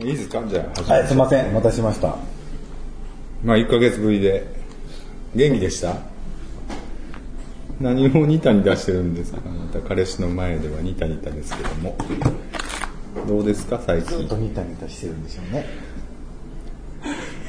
[0.00, 2.16] いいですかじゃあ、はい、すみません、お待たせしました。
[3.44, 4.46] まあ、1ヶ月ぶりで、
[5.34, 5.96] 元気でした？
[7.80, 9.40] 何をニタニタしてるんですか？
[9.44, 11.96] あなた彼氏の前ではニタニタですけども。
[13.26, 14.28] どうですか最ずっ近。
[14.28, 15.66] とニタニタしてるんでしょうね。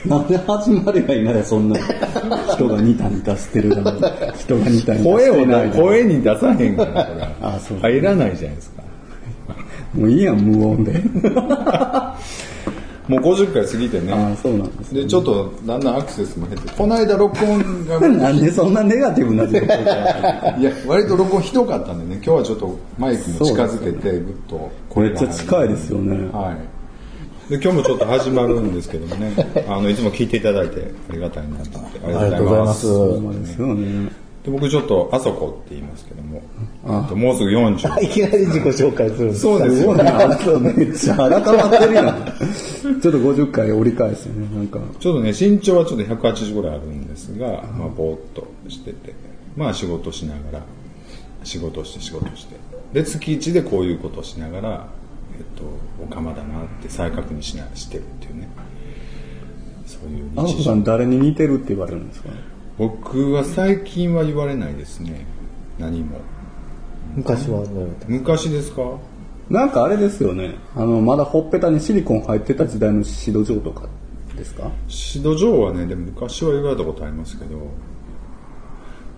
[0.06, 1.78] なんで始まりがいいならそんな
[2.54, 4.02] 人がニタニタしてるのに
[4.38, 7.80] 人がニタニタ声をな 声に出さへんから、これあそう。
[7.80, 8.84] 入らないじゃないですか。
[9.94, 11.02] もういいやん無音で。
[13.10, 14.14] もう50回過ぎてね。
[14.14, 15.02] ああそうなんですね。
[15.02, 24.72] で、ちょっとだんだんアクセスも減って、この間録音が、なんでそんなネガティブな状況いや、割と録音ひどかったんでね、今日はちょっとマイクも近づけて、ぐっと。
[24.96, 26.30] めっちゃ近いですよね。
[26.32, 26.79] はい。
[27.50, 29.34] で、今日もちょっと始まるんですけどもね、
[29.68, 31.80] あの、いつも聞いていただいてありがたいなと。
[31.80, 32.88] 思って、ありがとうございます。
[34.44, 36.42] で僕ちょっと、あそこって言いますけども、
[36.86, 38.00] えっともうすぐ40。
[38.06, 39.26] いきなり自己紹介する。
[39.26, 39.96] んですそうですよ。
[39.96, 40.04] ね。
[40.04, 42.16] あそうめっちゃ改まってるやん。
[43.02, 44.48] ちょっと50回折り返すね。
[44.56, 44.80] なんか。
[45.00, 47.48] ちょっとね、身長はちょっと180ぐらいあるんですが、
[47.78, 49.14] まあ、ぼーっとしてて、
[49.58, 50.62] まあ、仕事しながら、
[51.44, 52.56] 仕事して仕事して。
[52.94, 54.88] で、月1でこういうことをしながら、
[55.40, 55.64] えっと、
[56.04, 58.50] おかまだなって再確認しな、してるっていうね。
[59.86, 60.84] そういう日常あの子さん。
[60.84, 62.30] 誰に似てるって言われるんですか？
[62.78, 65.26] 僕は最近は言われないですね。
[65.80, 66.20] 何も。
[67.16, 68.08] 昔は言われた？
[68.08, 68.84] 昔ですか？
[69.50, 73.90] なんかあれですよねあのまだほっぺたにシリコン入ってた時代のシドジョウとか
[74.38, 74.70] ですか？
[74.88, 77.58] シドジョーはね、でも昔は言われたことありますけど、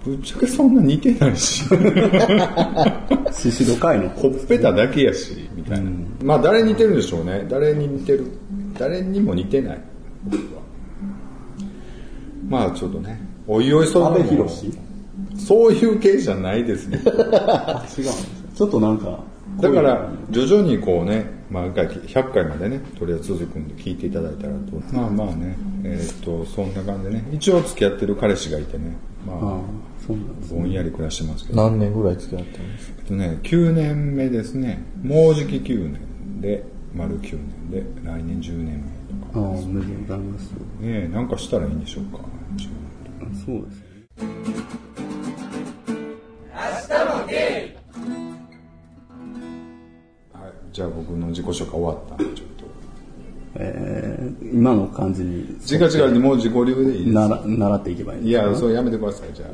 [0.03, 1.63] ぶっちゃけそんな似てないし。
[3.31, 5.91] シシド界のほっぺただけやし、みたいな。
[6.23, 7.45] まあ誰に似てるんでしょうね。
[7.49, 8.25] 誰に似てる。
[8.77, 9.81] 誰にも似てない。
[10.25, 10.61] 僕は。
[12.47, 14.47] まあちょっとね、おいおいそ阿の部寛？
[15.38, 16.97] そういう系じゃないですね。
[16.97, 17.03] 違う
[18.55, 19.19] ちょっとなんか
[19.59, 24.95] だから、徐々にこうね、まあ、100回までね、とりあえず続くんで聞いていただいたらと。
[24.95, 28.95] まあまあね、えーっと、そんな感じでね、一応付き合ってる彼氏がいてね、
[29.25, 29.61] まあああ、
[30.05, 32.95] そうなんですぼんやり暮らしてますけど、何年ぐらい付き合ってるんですか？
[32.99, 34.83] えっとね、9年目ですね。
[35.03, 36.63] もうじき9年で、
[36.95, 38.83] 丸9年で、来年10年
[39.33, 40.87] ああおめでとうございます目。
[40.87, 42.19] ねえ、なんかしたらいいんでしょうか。
[43.45, 43.81] そうです
[50.33, 50.73] はい。
[50.73, 52.50] じゃあ僕の自己紹介終わったんで、ちょっと。
[53.56, 55.41] えー、今の感じに。
[55.69, 57.13] 違う違う、もう自己流でいいです。
[57.13, 59.50] なら習っていけばいいんいや、ですかそうやめてください、じゃあ。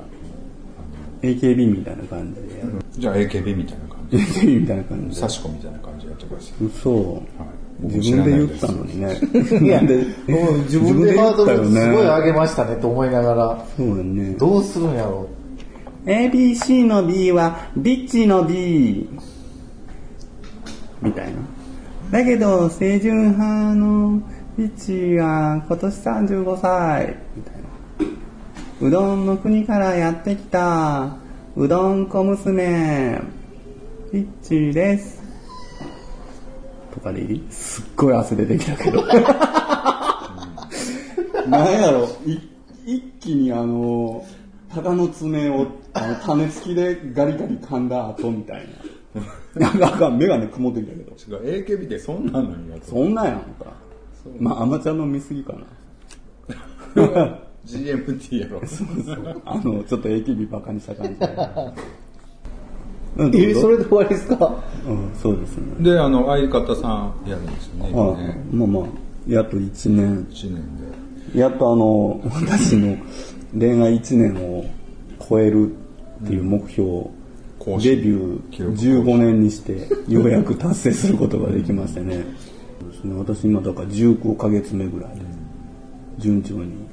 [1.21, 2.63] AKB みたいな感じで、
[2.99, 4.17] じゃあ AKB みたいな感じ。
[4.17, 5.21] AKB みたいな感じで。
[5.21, 6.65] サシコみたいな感じでやってください。
[6.65, 7.23] 嘘、はい。
[7.79, 9.19] 自分で言ったのにね。
[9.61, 9.97] いや、で
[10.27, 14.33] もう自分でハードルすごい上ねげましたねと思いながら、そうだね。
[14.33, 15.27] どうするんやろ
[16.05, 19.09] ABC の B はビッチの B
[21.01, 21.56] みたいな
[22.11, 24.21] だけど清純派の
[24.57, 27.67] ビッチは今年35歳みたいな
[28.79, 31.17] うどんの国からやってきた。
[31.55, 33.19] うどん小娘。
[34.13, 35.21] ビッチです。
[36.93, 37.43] とかでいい？
[37.49, 39.03] すっごい汗出てきたけど。
[41.47, 42.07] なんやろ。
[42.25, 42.39] い
[42.85, 44.23] 一気にあの
[44.73, 48.65] 鷹の爪をあの種付きでガリガリ噛んだ後みたいな。
[49.55, 52.85] なんかあかん眼鏡曇ってきたけど違う、AKB ってそんなんなんやと。
[52.87, 53.43] そんなんやんか
[54.39, 55.59] まあアマちゃんの見過ぎかな
[57.65, 58.61] GMT やろ。
[59.45, 61.15] あのちょっと AKB バカにした感じ。
[63.33, 64.53] え、それで終わりですか？
[64.87, 68.45] うんそうですねで、あの、相方さんやるんですよね、今はいね。
[68.51, 68.83] まあまあ
[69.27, 70.63] やっと1年1年
[71.33, 71.39] で。
[71.39, 72.95] やっとあの 私の
[73.57, 74.65] 恋愛1年を
[75.27, 75.71] 超える
[76.23, 77.11] っていう目標を
[77.79, 82.23] デビュー15年にしてようやく達成することができましてね。
[82.79, 83.15] そうですね。
[83.17, 85.21] 私今だから15ヶ月目ぐらいで
[86.17, 86.87] 順調に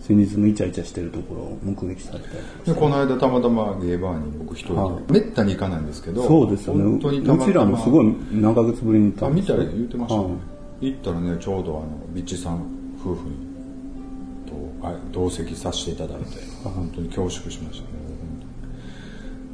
[0.00, 6.82] 先日もイチャイチャしてるところを目撃されたりで、この間たまたまゲーバーに僕一人はで、めったに行かないんですけど、そうですよね。
[6.82, 7.44] 本当にたまたま。
[7.44, 10.22] うちらもすごい何ヶ月ぶりに行ったあ、んですよ見たら言ってました。
[10.22, 10.24] ね。
[10.24, 10.86] はい。
[10.92, 12.62] 行ったらね、ちょうどあの、ビッチさん
[13.04, 13.36] 夫婦に、
[14.80, 18.07] と、あ同席させていただいて、本当に恐縮しましたね。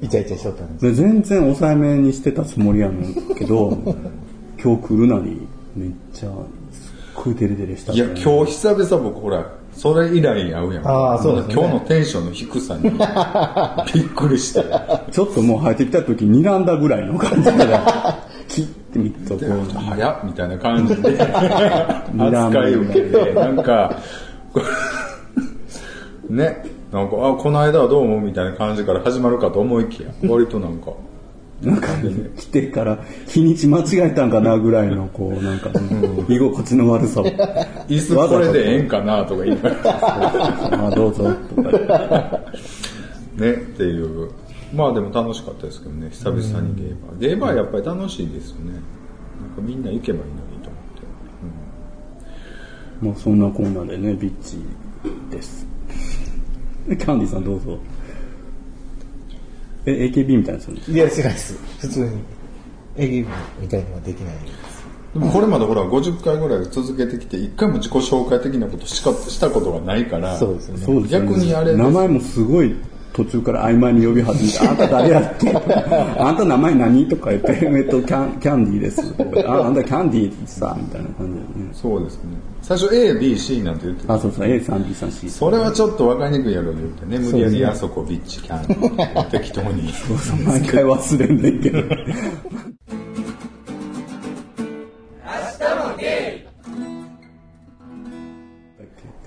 [0.02, 0.86] イチャイチャしとったんです。
[0.86, 3.70] で全然抑えめにしてたつもりやねんけど
[4.62, 5.46] 今日来るなり
[5.76, 6.28] めっちゃ
[6.72, 10.86] すっごいデレデレしたいや、今日久々僕ほら、それ以来会うやん。
[10.86, 12.82] あーそうですね今日のテンションの低さに
[13.94, 14.64] びっくりして。
[15.10, 17.52] ちょっともう入ってきた時睨んだぐらいの感じで
[18.48, 23.98] 切ってみっとこでう早っみたいな感じで 扱い受けて、なんか、
[26.28, 26.64] ね、
[26.94, 30.92] なんか、あ、この間はどうもみたいな感じから始まるかと思いきや、割となんか、
[31.60, 31.88] なんか、
[32.36, 35.70] 来てから日にち間違えたんかなぐらいの、こう、なんか、
[36.28, 37.24] 居心地の悪さを。
[37.88, 39.90] 椅子これでええんかなとか言いなが
[40.70, 41.24] ら、 あ、どうぞ、
[41.56, 41.70] とか。
[43.38, 44.30] ね、っていう。
[44.72, 47.18] まあでも楽しかったですけどね、久々にゲーバー。
[47.18, 48.70] ゲーバーやっぱり楽しいですよね。
[48.70, 48.82] なんか
[49.58, 50.70] みんな行けばいいのにと
[53.02, 53.10] 思って。
[53.10, 54.58] まあそんなこんなでね、ビッチ
[55.28, 55.73] です。
[56.88, 57.78] でキャンディーさんどうぞ。
[59.86, 61.58] え、AKB みたいなやついや、しないです。
[61.80, 62.10] 普通に。
[62.96, 63.26] エギ
[63.60, 64.84] みたいにはできないです。
[65.14, 71.08] でもこれまでほら50回ぐらい続けてきて一回も自己紹介的なことしかしたことがないからそうですよね。
[71.08, 72.74] 逆にあれです名前もすごい
[73.14, 75.52] 途中から曖昧に呼び始めて、あんた誰やっけ
[76.18, 77.08] あんた名前何？
[77.08, 79.14] とか言って、えっと、キャンキャンディーです。
[79.46, 81.70] あ、あんたキャンディーさ、みたいな感じでね。
[81.72, 82.30] そうですね。
[82.60, 84.14] 最初 ABC なんて言ってた。
[84.14, 85.30] あ、そうそう、A さん、B さん、C さん。
[85.30, 87.20] それはちょっと分かりにくいやろ言ってね。
[87.20, 88.64] 無理やりあそこビッチキャン
[89.30, 89.92] 適当に。
[90.44, 91.78] 毎回忘れんねんけど。
[91.78, 91.88] って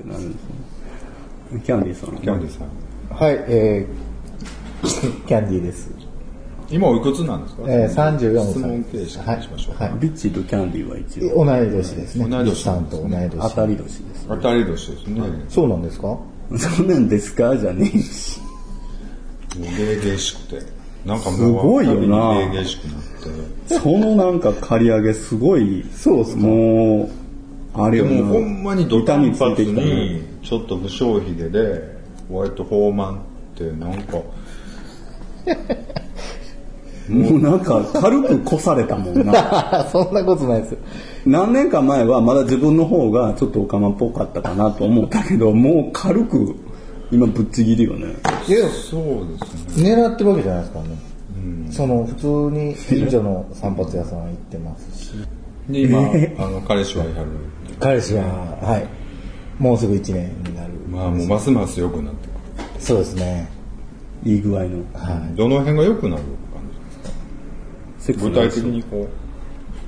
[0.04, 0.44] なるんです
[1.54, 1.62] ね。
[1.64, 2.18] キャンディーさん。
[2.18, 2.87] キャンディーさん
[3.20, 5.90] はい、えー、 キャンディーです。
[6.70, 8.52] 今おいくつなんですか、えー、34歳。
[8.52, 9.94] 質問形式にしましょうか、はい。
[10.02, 12.28] ビッチとキャンディーは一はい、応同い年ですね。
[12.30, 13.30] 同い年さんと同い年。
[13.42, 14.26] 当たり年です。
[14.28, 16.18] 当たり年ですね、もそうなんですか？
[16.58, 17.58] そんなんですか？
[17.58, 18.40] じゃねえし。
[19.58, 20.62] うゲーゲーしくて
[21.06, 27.10] なんかもうすごいよな会うたびにゲーゲーしくなってそのなんか刈り上げすごい、そうっすかも
[27.76, 28.12] う、あれよな。
[28.12, 31.97] でもほんまにド板につい短髪てきたねにちょっと不精ひげで
[32.30, 34.18] 割と豊満ってなんか
[37.10, 39.88] もうなんか軽く越されたもんな。
[39.92, 40.78] そんなことないですよ。
[41.26, 46.56] 何年か前はまだ自分の方がちょっとオカマっぽかったかなと思ったけど、もう軽く
[47.12, 48.08] 今ぶっちぎりよね。
[48.48, 49.02] いや、そう
[49.40, 50.98] ですね狙ってるわけじゃないですからね。
[51.70, 52.28] その、普通
[52.58, 55.12] に近所の散髪屋さん行ってますし。
[55.70, 56.00] で今
[56.40, 57.16] あの彼氏はやる
[57.80, 58.24] 彼氏は、
[58.62, 59.07] はい。
[59.60, 60.74] もうすぐ1年になる。
[60.90, 63.50] まあもうますます良くなってくそうですね。
[64.24, 64.84] いい具合の。
[64.94, 65.36] はい。
[65.36, 66.24] るどの辺が良くなる
[66.54, 66.62] 感
[68.00, 69.08] セックスのじ具体的にこ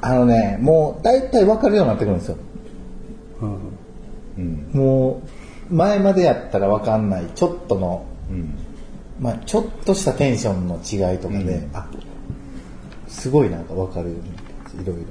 [0.02, 2.38] あのね、もう大体分かるようになってくるんですよ。
[3.42, 3.58] うんう
[4.38, 5.22] うんも
[5.70, 8.56] う、前までやったら分かんない、ちょっとの、うん
[9.20, 11.88] まあちょっとしたテンションの違いとかで、あ、
[13.10, 15.04] すごいなんか分かるようになっていろいろ。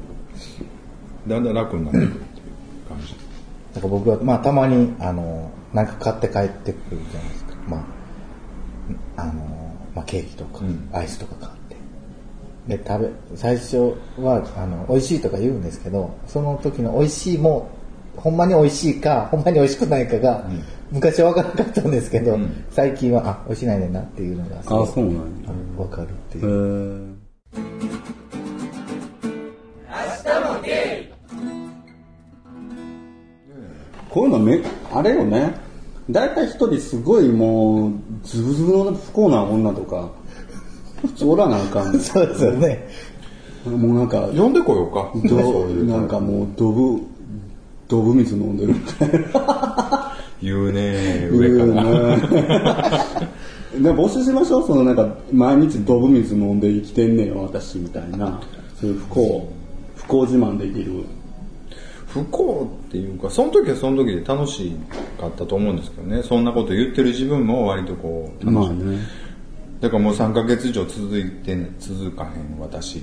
[1.27, 3.15] だんだん楽になってくるっていう感じ
[3.75, 7.55] なんか僕は、まあたまに、あの、なんか買って帰ってくるじゃないですか。
[7.69, 7.87] ま
[9.17, 9.33] あ、あの、
[9.95, 11.53] まあケーキとか、うんアイスとか買っ
[12.69, 12.77] て。
[12.77, 17.69] で、食べ、最初は、あの、美味しいとか言うんですけど、その時の美味しいも、
[18.17, 20.45] ほんまに美味しいか、ほんまに美味しくないかが、
[20.91, 25.15] 昔は分からなかったんですけど、ん最近は、あ、美味しないねんなっていうのがあ、そうなん
[25.77, 27.08] 分かるってへいう。
[34.19, 34.61] こういうのめ、
[34.93, 35.55] あれよね。
[36.11, 37.93] 大体一人すごいもう、
[38.25, 40.09] ズブズブの不幸な女とか、
[41.03, 41.93] 普通おらなあかん。
[41.93, 42.89] ね そうですよね。
[43.65, 45.13] もうなんか、呼んでこようか。
[45.29, 47.01] どそういうなんかもう、ドブ、
[47.87, 50.13] ドブ水飲んでるみたいな。
[50.43, 52.17] 言うね上から。
[53.81, 54.67] で募集しましょう。
[54.67, 58.41] そのなんか毎日ドブ水飲んで生きてんねんよ私みたいな。
[58.81, 59.53] そういう不幸
[59.95, 61.05] 不幸自慢できる
[62.25, 64.73] 不幸っていうかその時はその時で楽し
[65.21, 66.23] かったと思うんですけどね。
[66.23, 68.99] そんなこと言ってる自分も割とこう楽しい、まあね。
[69.81, 73.03] だからもう3ヶ月以上続いてん続かへん私。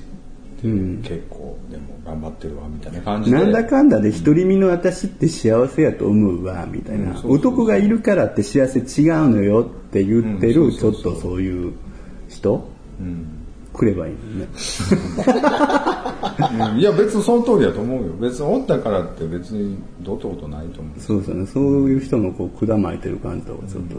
[0.64, 1.02] うん。
[1.04, 3.38] 結構でも頑張ってるわみたいな感じで。
[3.38, 11.74] なんだかんだで独り身の私って幸せやと思うわみたいな、男がいるからって幸せ違うのよって言ってる、うんちょっとそういう
[12.28, 12.68] 人。
[13.00, 13.35] うん
[13.76, 14.48] 来ればいいのね。
[16.72, 16.80] うん。
[16.80, 18.14] いや別にその通りだと思うよ。
[18.14, 21.00] 別におったからって別にどうってことないと思う。
[21.00, 21.46] そうですよね。
[21.46, 23.96] そういう人のこう管巻いてる感じとかちょっと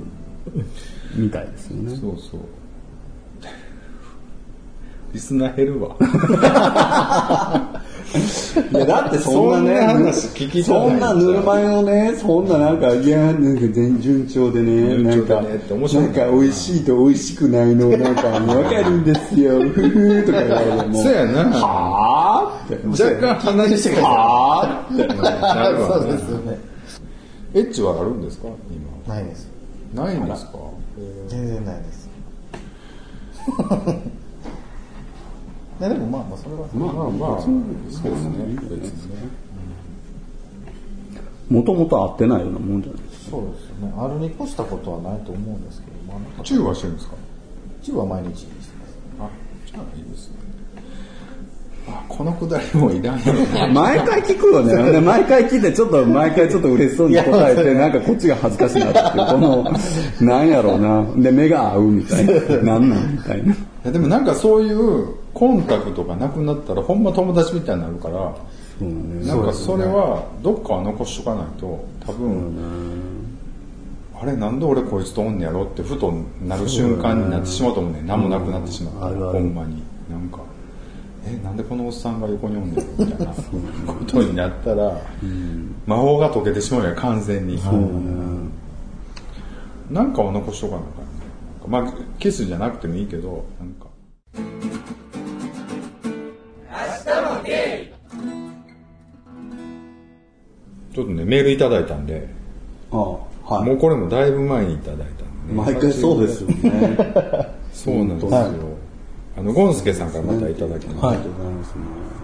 [1.14, 2.40] 見たいですよね、そうそう。
[5.12, 5.97] リスナー減るわ
[8.72, 21.02] いや、だってそんなね、そんな話聞きたないそんなぬるま湯のね、そんななんか、いや、なんか全順調でね、なんか、なんか美味しいと美味しくないの、 なんか、わかるんですよ、ふふとか言われても。
[21.02, 23.04] そうやなはぁって。
[23.20, 25.02] 若干話してはぁって。
[25.92, 26.58] そうですよね。
[27.54, 28.48] エッチはあるんですか？
[29.06, 29.48] 今ないです。
[29.94, 30.52] ないんですか？
[31.28, 32.08] 全然ないです。
[35.78, 37.54] いやでもまあまあそれは、まあまあそう
[37.85, 38.11] ですね。
[38.71, 39.28] 別にね
[41.49, 43.95] もともと会ってないようなもんじゃないですそうですよね。
[43.97, 47.14] あるに越したことはないと思うんですけど、まあ、なんかチューはしてるんですか？
[47.83, 49.28] チューは毎日にしてますあ
[49.66, 50.37] じゃあいいですね。
[51.88, 54.90] あこのくだりもいらんやろな毎回聞くよね。
[54.90, 59.73] で毎回聞いて、ちょっと毎回ちょっと嬉しそうに答えて、なんかこっちが恥ずかしいなっていう、この、
[60.21, 61.06] なんやろうな。
[61.23, 62.33] で、目が合うみたいな。
[62.62, 63.54] なんなんみたいな。
[63.54, 68.35] いやでもなんかそういうコンタクトがなくなったらほんま友達みたいになるから
[68.78, 69.26] そうね。
[69.26, 72.57] なんかそれはどっかは残しとかないと多分
[74.19, 78.02] あれなんで俺こいつとおんねやろってふとなる瞬間になってしまうと思うね。
[78.07, 79.83] 何もなくなってしまうほんまに。
[80.11, 80.38] なんか
[81.26, 83.35] えなんでこのおっさんが横におんねやろみたいな
[83.93, 84.99] ことになったら
[85.87, 87.59] 魔法が解けてしまうやん完全に。
[89.90, 91.26] なんかは残しとかなあかんね。
[91.75, 93.87] なんかまあキスじゃなくてもいいけどなんか
[100.97, 102.26] ちょっとねメールいただいたんで
[102.91, 103.69] ああ、はい。
[103.69, 105.09] もうこれもだいぶ前にいただいたん
[105.47, 106.97] で、ね、毎回そうですよね。
[107.71, 108.50] そうなんですよ、はい。
[109.37, 111.53] あのゴンスケさんからまたいただきました、ありがとうござい。
[111.53, 111.83] ますね。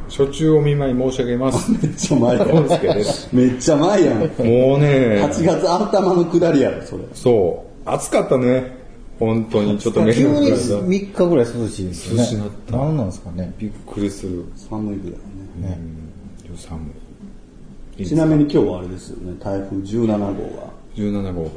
[0.09, 1.71] 初中お見舞い申し上げます。
[1.83, 3.29] めっちゃ前やゴンスケです。
[3.31, 4.19] めっちゃ前やん。
[4.21, 7.05] もうね8月頭の下りやろ、それ。
[7.13, 7.91] そう。
[7.91, 8.75] 暑かったね。
[9.19, 9.77] 本当に。
[9.77, 12.23] ちょっとメ急にールが3日ぐらい涼しいですよね。
[12.23, 12.77] 涼しなった。
[12.79, 13.53] 何なんですかね。
[13.59, 15.21] びっくりする、寒いぐらい
[15.61, 15.69] ね。
[15.69, 15.81] ね
[16.49, 17.02] うん、寒い
[17.97, 21.51] ちなみに今日はあれですよね、台風17号が17号が。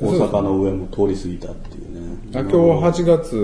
[0.00, 2.16] 大阪の上も通り過ぎたっていうね。
[2.34, 3.36] あ今日8月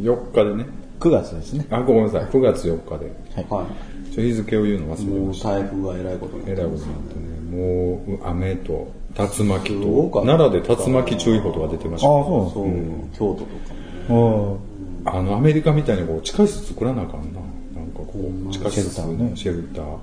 [0.00, 0.66] 4日でね。
[0.98, 1.66] 9月ですね。
[1.70, 2.24] あごめんなさい。
[2.24, 3.12] 9月4日で。
[3.48, 3.66] は
[4.12, 5.06] ちょ日付を言うの忘い。
[5.06, 5.50] もうれました。
[5.50, 7.30] 台風がえらいことになえらいことになってね。
[7.50, 12.08] もう雨と竜巻と奈良で竜巻注意報とか出てました。
[12.08, 12.66] ああそうそう、
[13.12, 14.56] 京都とかもね。
[14.64, 14.70] うん
[15.02, 17.40] あのアメリカみたいにこう地下室作らなあかんな。
[17.74, 18.12] なんかこ
[18.48, 19.36] う地下室シェルターね。
[19.36, 19.84] シェルター。
[19.84, 19.98] うん。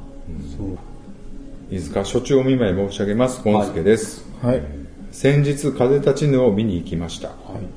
[0.58, 0.78] そう。
[1.70, 3.44] いいですか初中お見舞い申し上げます。
[3.44, 4.64] ゴンスケです、はい。
[5.12, 7.32] 先日風立ちぬを見に行きました、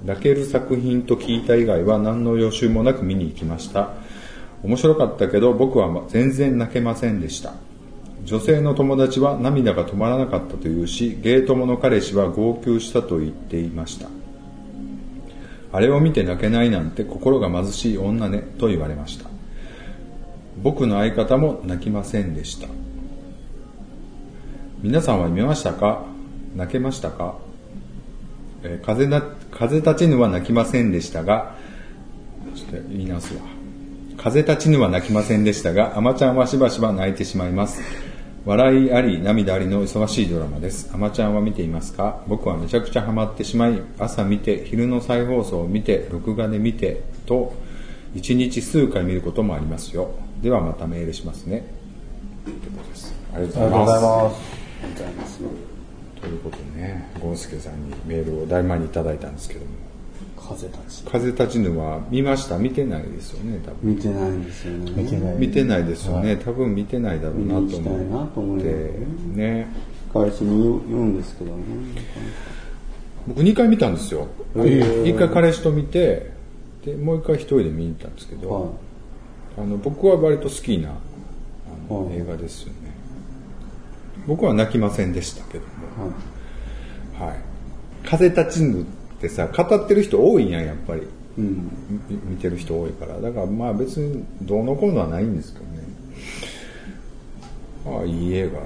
[0.04, 3.94] 泣ける作品と聞いた以外は何の予習もなく見に行きました。
[4.62, 7.54] 面白かったけど僕は全然泣けませんでした。
[8.25, 14.09] 女性の友達は涙が止まらなかったというしゲートモの彼氏は号泣したと言っていました。
[15.73, 19.28] あれを見て泣けないなんて心が貧しい女ねと言われました。
[20.62, 22.68] 僕の相方も泣きませんでした
[24.82, 26.06] 皆さんは見ましたか？
[26.56, 27.37] 泣けましたか、
[28.62, 31.54] えー風な風立ちぬは泣きませんでしたが
[32.54, 33.42] ちょっと言い直すわ。
[34.16, 37.82] 風立ちぬは泣きませんでしたがあまちゃんはしばしば泣いてしまいます。
[38.46, 40.90] 笑いあり涙ありの忙しいドラマです。
[40.94, 42.25] あまちゃんは見ていますか？
[42.26, 47.52] 僕はめちゃくちゃハマってしまい朝見て昼の再放送を見て録画で見てと
[48.14, 50.14] 一日数回見ることもありますよ。
[50.40, 51.66] ではまたメールしますね。
[52.44, 53.14] ということです。
[53.34, 54.69] ありがとうありがとうございます。
[54.82, 55.40] ございます。
[56.20, 59.66] ということでね、ゴンスケさんにメールをだいぶ前にいただいたんですけども、
[60.38, 61.02] 風たち。
[61.04, 63.94] 風立ちぬは見ました見てないですよね、多分。
[63.94, 64.92] 見てないんですよね。
[65.02, 69.66] 見てない見てないですよね、多分見てないだろうなと見に行きたいなと思っ思いますて、ね。
[70.12, 71.62] 会社に言う言うんですけどね。
[73.28, 74.26] 僕2回見たんですよ。
[74.56, 76.32] へー1回彼氏と見て、
[76.84, 78.70] で、もう1回一人で見に行ったんですけど、は
[79.58, 82.79] あの僕は割と好きなあのはい映画ですよね。
[84.30, 85.72] 僕は泣きませんでしたけども。
[87.18, 87.20] い。
[87.20, 87.30] はい。
[87.30, 87.38] はい。
[88.04, 88.84] 風立ちぬっ
[89.20, 91.02] てさ、語ってる人多いんやん、やっぱり。
[91.37, 91.68] うん。
[92.08, 93.20] み見てる人多いから。
[93.20, 95.82] だからまあ別にどうのこうのはないんですけどね。
[97.84, 98.62] まあいい映画っ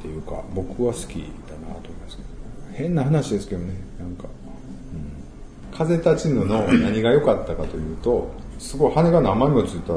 [0.00, 2.28] ていうか、僕は好きだなと思いますけど。
[2.72, 4.24] 変な話ですけどね、なんか。
[4.24, 9.92] うん、風立ちぬの何が良かったかというと、すごい羽が何枚もついた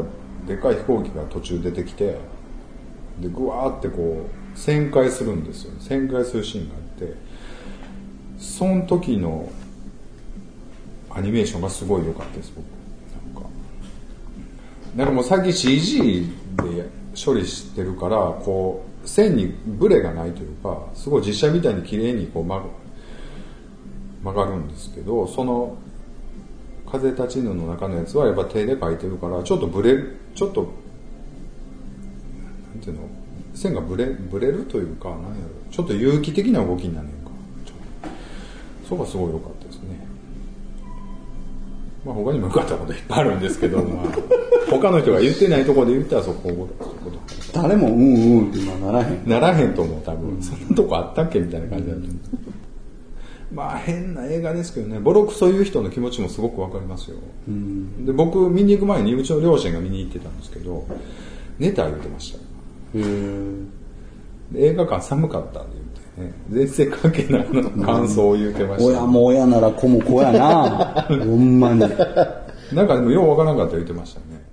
[0.46, 2.18] でかい飛行機が途中出てきて、
[3.22, 5.74] で、ぐわーってこう、旋回するんですよ。
[5.80, 7.14] 旋回するシーンがあって、
[8.40, 9.50] その時の
[11.10, 12.66] アニメーションがすごい良かったです、僕。
[13.36, 13.50] なんか。
[14.96, 22.70] なんかもう最近 CG で処理してるから、こう、線にブレがないというか、すごい実写みたいに綺麗にこう曲が
[24.24, 25.78] 曲がるんですけど、その、
[26.90, 29.98] 風立ちぬの中のやつはやっぱ手で描いてるから、ちょっとブレ、
[30.34, 30.68] ちょっと、な
[32.80, 33.02] んていうの、
[33.56, 35.32] 線がブレ、ブレるというか、なんやろ、
[35.72, 37.16] ちょっと有機的な動きになるのか。
[38.88, 40.06] そこがすごい良かったですね。
[42.06, 44.06] まあ他にも良かったこといっぱいあるんですけど、まあ、
[44.70, 46.70] 他の人が言ってないところで言ったらそこ、そこ
[47.54, 49.28] 誰もうんうんって今ならへん。
[49.28, 50.44] ならへんと思う、多分。
[50.44, 51.40] そんなとこあったっけ？
[51.40, 52.12] みたいな感じだと思う。
[53.54, 57.18] まあ変な映画ですけどね、ボロクソ言う人の気持ちもすごくわかりますよ。
[57.48, 58.06] うん。
[58.06, 60.86] で、僕見に行く前にうちの両親が見に行ってたんですけど、
[61.58, 62.40] 寝た言ってました。
[64.56, 66.06] 映画館寒かったって言って。
[66.22, 66.34] ね。
[66.50, 67.86] 全然関係ないの。
[67.86, 71.06] 感想を言うてました、親も親なら子も子やな。
[71.10, 71.80] ほんまに。
[71.80, 71.90] なん
[72.88, 74.46] かでもようわからんかった言ってましたね。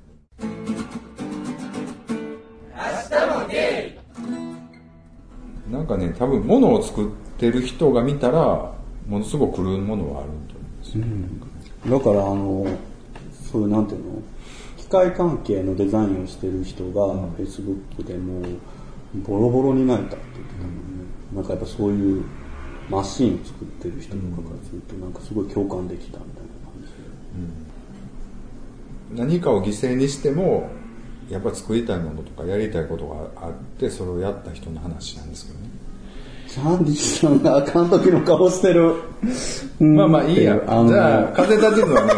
[5.71, 7.09] なんかね多分物を作っ
[7.39, 8.73] てる人が見たら
[9.09, 10.55] ものすごく来るものはあると
[10.99, 11.41] 思うんで
[11.81, 12.67] すよ、だからあの、
[13.51, 14.13] そういうなんていうの？
[14.13, 14.32] 機
[14.93, 18.45] 械関係のデザインをしてる人が、フェイスブックでもう
[19.27, 20.81] ボロボロになれたって言ってたもんね。
[21.35, 22.23] なんかやっぱそういう
[22.91, 26.89] マシンを作ってる人とかからすると、なんかすごい共感できたみたいな感じ
[29.17, 29.23] で。
[29.23, 30.71] 何かを犠牲にしても
[31.31, 35.69] やっぱり作りたいものとかやりたいことがあってそれをやった人の話なんですけどね
[36.49, 38.95] キャンディーさんがあかん時の顔してる。
[39.81, 40.55] まあまあいいや。
[40.57, 42.13] じゃあ、風立ちぬはね、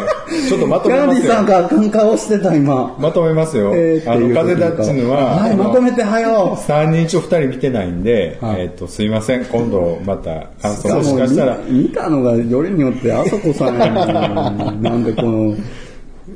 [0.47, 1.33] ちょっとまとキャンディーめますよ。
[1.33, 2.95] さんがあかん顔してた今。
[2.99, 3.71] まとめますよ。
[3.73, 6.57] えーあの、風立ちぬは、はい、まとめてはよ。
[6.57, 9.45] 3人一応2人見てないんで、はいえっ、と、すいません。
[9.45, 15.55] 今度また感想もしかしたら、見見たのがよりによってあそこさんなんでこの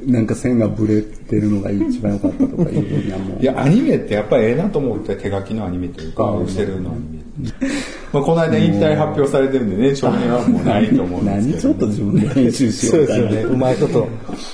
[0.06, 7.20] なんか線がブレてるのが一番良かったとかいういやもういや、アニメってやっぱりええなと思って、手書きのアニメというか、うん寄せるのアニメ。
[8.12, 11.58] まあ、この間引退発表されてるんでね、少年はもうないと思うんですけど。
[11.58, 14.08] 何ちょっと自分で編集しようみたいなねうまいこと。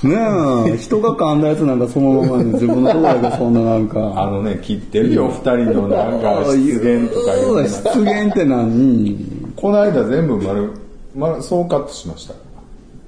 [0.06, 9.52] え人が噛んだやつなんかそのままで自分のところだけそんななんかあのね、切ってるよ、二人のなんか出現とか言うて出現って何？
[9.56, 10.72] この間全部丸、
[11.16, 12.36] 丸、総カットしました。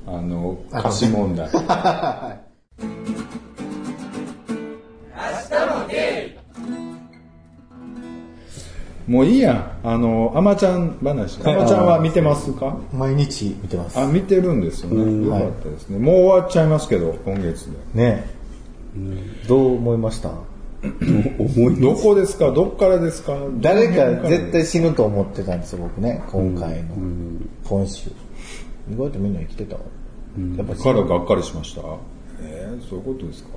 [0.07, 1.49] あの、歌詞問題。
[9.07, 9.71] もういいやん。
[9.87, 11.39] あの、あまちゃん話。
[11.45, 12.77] あまちゃんは見てますか？
[12.91, 13.97] 毎日見てます。
[13.97, 15.25] あ、見てるんですよね。
[15.25, 15.97] よかったですね。
[15.97, 18.01] もう終わっちゃいますけど、今月で。
[18.03, 18.25] ね
[19.47, 20.29] どう思いました？
[20.29, 20.41] 思
[21.71, 22.51] いどこですか？
[22.51, 23.37] どっからですか？
[23.61, 26.21] 誰か絶対死ぬと思ってたんですよ、僕ね。
[26.29, 26.89] 今回の。
[27.63, 28.11] 今週。
[28.91, 29.75] 意外とみんな生きてた？
[29.75, 29.81] わ。
[30.57, 31.81] やっぱ死からぬがっかりしました？
[32.41, 33.49] えー、そういうことですか？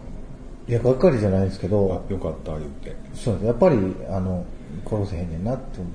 [0.69, 2.95] いや、がっかりじゃないですけど、あよかった、言って。
[3.15, 3.47] そうです。
[3.47, 3.77] やっぱり、
[4.09, 4.45] あの、
[4.89, 5.89] 殺せへんねんなって思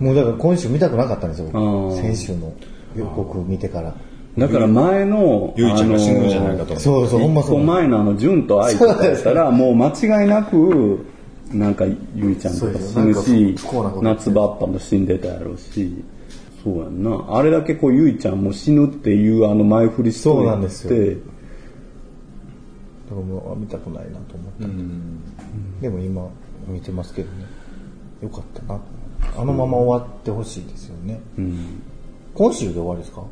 [0.00, 0.04] う。
[0.04, 1.50] もうだから今週見たくなかったんですよ、
[1.96, 2.52] 先週の。
[2.94, 3.94] 予告見てから。
[4.38, 6.78] だから前のゆいちゃんが死ぬんじゃないかと。
[6.78, 7.62] そうそう、ほんまそう。
[7.62, 11.04] 前のあの、純と愛とかやったら、もう間違いなく、
[11.52, 11.84] なんか、
[12.14, 13.56] ゆいちゃんとか死ぬし
[14.00, 16.02] 夏場っぱも死んでたやろうし、
[16.62, 17.24] そうやんな。
[17.28, 21.26] あれだけこう、ゆいちゃんも死ぬっていうあの前振りそうなんですよってだか
[23.10, 24.68] らもうあ見たくないなと思った。
[25.82, 26.28] でも今
[26.68, 27.44] 見てますけどね。
[28.22, 28.80] よかったな
[29.36, 31.20] あのまま終わってほしいですよね。
[31.38, 31.82] うん。
[32.34, 33.24] 今週で終わりですか？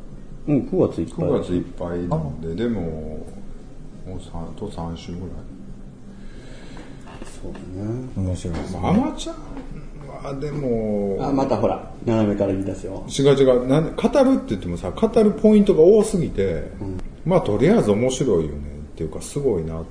[0.47, 1.25] うん、9月いっぱい。
[1.27, 3.25] 9月いっぱいなんで、でも、も
[4.07, 5.29] う3あと3週ぐらい。
[7.25, 8.09] そうだね。
[8.15, 8.79] 面白いですね。
[8.81, 9.35] まあ、アマちゃん
[10.23, 13.03] はでも、あ、またほら、斜めから言い出すよ。
[13.07, 16.71] 違う違うなんで語るって言ってもさ語るポイントが多すぎて、
[17.25, 18.57] まあとりあえず面白いよね
[18.93, 19.85] っていうかすごいなと、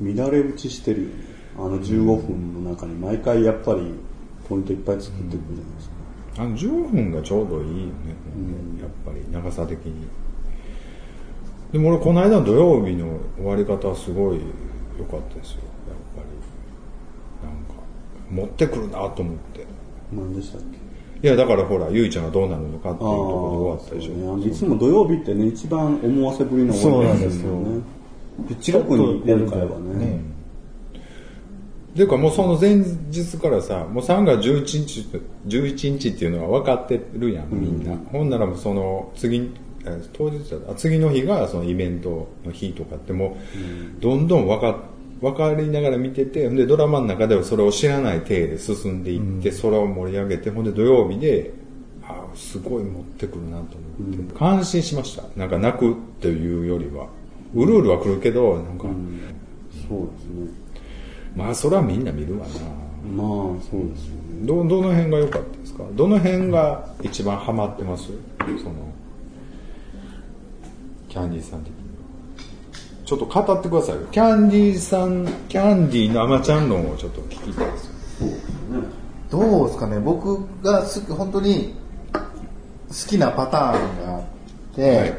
[0.00, 1.14] 乱れ打ちしてるよね。
[1.56, 3.94] あの15分の中に毎回やっぱり
[4.48, 5.94] ポイントいっぱい作ってくるじゃないですか。
[6.36, 7.92] あの15分がちょうどいいよね、
[8.80, 10.08] やっぱり長さ的に
[11.70, 14.40] でも俺この間の土曜日の終わり方はすごい
[14.98, 15.60] 良かったですよ
[18.34, 19.66] 持ってくるなと思って。
[20.12, 20.60] 何でしたっ
[21.22, 21.26] け？
[21.26, 24.36] いやだからほらゆいちゃんがどうなるのかっていうところで終わったでしょ。
[24.36, 24.46] ね。
[24.46, 27.52] いつも土曜日ってね、一番思わせぶりの終わり方ですよ。
[27.60, 27.82] ね。
[28.72, 30.20] 特に今回はね。
[31.94, 32.74] っていうかもうその前
[33.10, 35.06] 日からさもう3月11日
[35.46, 39.52] 11日っていうのは分かってるやんみんな、ほんならもうその次
[39.84, 43.36] えー当日だあ次の日がそのイベントの日とかっても
[43.98, 44.76] うどんどん分か
[45.24, 51.52] 分かりながら見ててでドラマの中ではそれを知らない体で進んでいって、それを盛り上げてほんで土曜日で
[52.02, 55.22] あーすごい持ってくるなと思って、感心しました。
[55.36, 57.08] なんか泣くっていうよりは。
[57.54, 58.84] うるうるは来るけどなんか、
[59.88, 60.48] そうですね。
[61.36, 62.52] まあそれはみんな見るわな。
[63.04, 63.26] まあ、
[63.70, 64.46] そうですよね。
[64.46, 65.84] どどの辺が良かったですか？
[65.92, 68.08] どの辺が一番ハマってます？
[68.38, 68.74] その
[71.08, 71.78] キャンディーさん的に。
[71.78, 71.83] は
[73.04, 74.02] ちょっと語ってくださいよ。
[74.10, 77.94] キャンディーさんキャンディーのアマちゃん論をちょっと聞きたいですよ
[79.30, 79.98] どうですかね。
[79.98, 81.74] 僕が好き本当に
[82.12, 84.22] 好きなパターンがあっ
[84.74, 85.14] て、はい。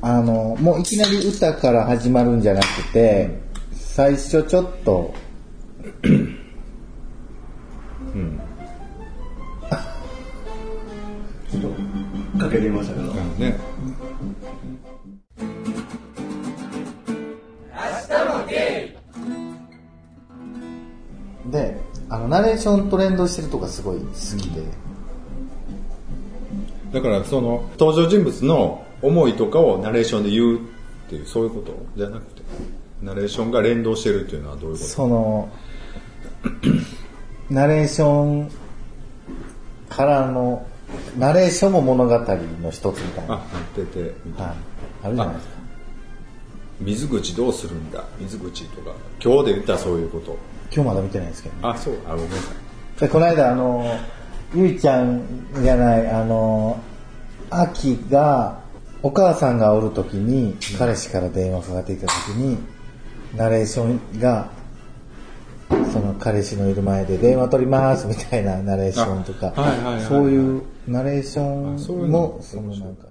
[0.00, 3.38] あのもういきなり歌から始まるんじゃなくて、
[3.72, 5.14] 最初ちょっと
[22.34, 24.06] ナレーションと連動してるとかすごい好
[24.42, 24.60] きで、
[26.92, 30.60] だからその登場人物の思いとかをナレーションで言うっ
[31.08, 32.42] ていうそういうことじゃなくて
[33.02, 34.84] ナレーションが連動してるっていうのはどういうこと？
[34.84, 35.48] その
[37.50, 38.50] ナレーション
[39.88, 40.66] からの
[41.16, 44.48] ナレーションも物語の一つみたいな、あなっててみたいな。
[44.48, 44.56] はい、
[45.04, 45.54] あるじゃないですか。
[46.80, 48.04] 水口どうするんだ？
[48.18, 48.90] 水口とか
[49.22, 50.36] 今日で言ったらそういうこと
[50.74, 51.60] 今日まだ見てないですけどね。
[51.62, 51.94] あそう。
[52.06, 53.00] あごめんなさい。
[53.00, 53.98] でこの間あの
[54.54, 55.22] ゆいちゃん
[55.62, 56.80] じゃないあの
[57.50, 58.60] あきが
[59.02, 62.58] お母さんがおる時に彼氏から電話かかってきた時に
[63.36, 64.48] ナレーションが
[65.92, 73.06] その彼氏のいる前で電話取りますみたいなナレーションとかあはいはいそういうナレーションもそのなんか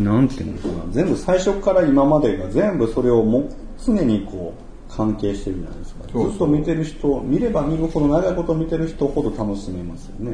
[0.00, 0.92] なんていうのかな。
[0.92, 3.48] 全部最初から今までが全部それをも
[3.84, 6.04] 常にこう関係してるじゃないですか。
[6.06, 10.32] ずっと見てる人見れば見るほど長いこと見てる人ほど楽しめますよね、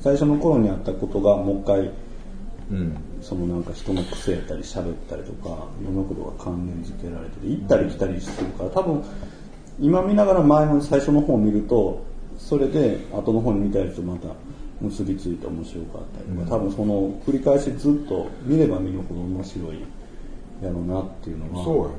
[0.00, 1.92] 最初の頃にあったことがもう一回
[2.70, 2.96] うん。
[3.20, 9.04] そのなんか人の癖やったり喋ったりとか世のことが関連付けられてて行ったり来たりしてるから多分
[9.80, 12.04] 今見ながら前の最初の方を見ると
[12.38, 14.28] それで後の方に見たやつとまた
[14.80, 19.80] 結びついて面白かったりとか、多分その繰り返しずっと見れば見るほど面白い
[20.62, 21.94] やろうなっていうのはそうやね。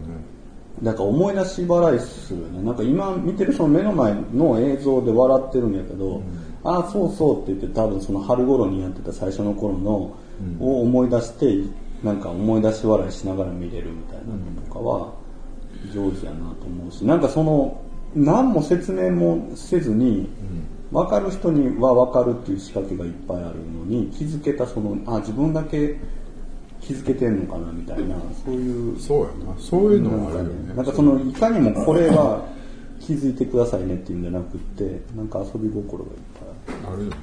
[0.81, 2.63] なんか思い出し払いするよね。
[2.63, 6.21] なんか今見てるその目の前の映像で笑ってるんやけど、
[6.63, 10.15] ああ、そうそうって言って多分その春頃にやってた最初の頃の、
[10.61, 11.69] を思い出して、
[12.03, 15.13] なんか思い出し笑いしながら見れるみたいなのとかは
[15.93, 17.81] 上手やなと思うし、なんかその、
[18.15, 20.29] 何も説明もせずに、
[20.91, 25.99] 分かる人には分かるっていう仕掛けがいっぱいあるのに、気づけたその、あ、自分だけ
[26.82, 29.60] 気づけてんのかなみたいな、そういうそうやな。
[29.60, 30.73] そういうのもあるよね。
[30.75, 32.43] なんかそのいかにもこれは
[32.99, 36.17] 気づいてくださいねっていうんじゃなくってなんか遊び心がいっ
[36.65, 36.95] ぱいある。
[36.95, 37.15] あるよね。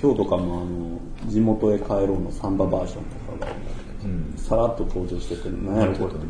[0.00, 3.02] 今日とかもあの地元へ帰ろうのサンババージョン
[3.38, 3.52] とかが、
[4.36, 6.12] さらっと登場してて何やろこれ。
[6.12, 6.24] って、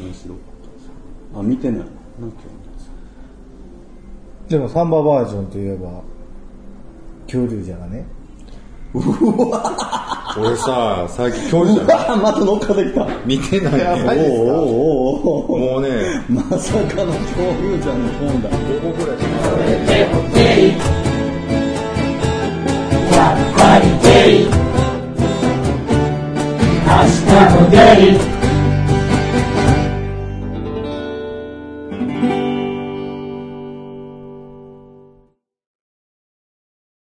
[0.00, 0.90] 面白かったです。
[1.36, 1.80] あ見てない。
[1.80, 1.84] な
[2.20, 2.71] 今日
[4.52, 6.02] でもサンババージョンといえば
[7.26, 8.04] 恐竜じゃがね。
[8.94, 11.96] 俺さ最近教師じゃない？
[12.08, 13.08] あまた乗っかってきた。
[13.24, 15.58] 見てないやばいねおうおうおうおう。
[15.58, 15.88] もうね。
[16.28, 18.50] まさかの恐竜じゃんの本だ。
[18.50, 19.16] ここぐらい
[26.84, 27.76] 明日もデ
[28.10, 28.31] イ